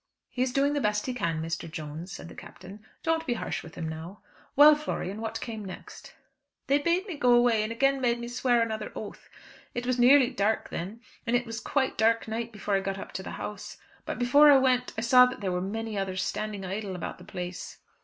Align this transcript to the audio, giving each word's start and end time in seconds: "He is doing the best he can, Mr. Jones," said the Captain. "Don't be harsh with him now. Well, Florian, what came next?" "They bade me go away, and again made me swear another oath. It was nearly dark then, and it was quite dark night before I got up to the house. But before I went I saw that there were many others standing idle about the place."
"He 0.31 0.41
is 0.41 0.51
doing 0.51 0.73
the 0.73 0.81
best 0.81 1.05
he 1.05 1.13
can, 1.13 1.43
Mr. 1.43 1.69
Jones," 1.69 2.11
said 2.11 2.27
the 2.27 2.33
Captain. 2.33 2.83
"Don't 3.03 3.27
be 3.27 3.35
harsh 3.35 3.61
with 3.61 3.75
him 3.75 3.87
now. 3.87 4.21
Well, 4.55 4.73
Florian, 4.73 5.21
what 5.21 5.39
came 5.39 5.63
next?" 5.63 6.15
"They 6.65 6.79
bade 6.79 7.05
me 7.05 7.15
go 7.17 7.33
away, 7.33 7.61
and 7.61 7.71
again 7.71 8.01
made 8.01 8.17
me 8.19 8.27
swear 8.27 8.63
another 8.63 8.91
oath. 8.95 9.29
It 9.75 9.85
was 9.85 9.99
nearly 9.99 10.31
dark 10.31 10.69
then, 10.69 11.01
and 11.27 11.35
it 11.35 11.45
was 11.45 11.59
quite 11.59 11.99
dark 11.99 12.27
night 12.27 12.51
before 12.51 12.73
I 12.73 12.79
got 12.79 12.97
up 12.97 13.11
to 13.11 13.21
the 13.21 13.29
house. 13.37 13.77
But 14.05 14.17
before 14.17 14.49
I 14.51 14.57
went 14.57 14.91
I 14.97 15.01
saw 15.01 15.27
that 15.27 15.39
there 15.39 15.51
were 15.51 15.61
many 15.61 15.99
others 15.99 16.23
standing 16.23 16.65
idle 16.65 16.95
about 16.95 17.19
the 17.19 17.23
place." 17.23 17.77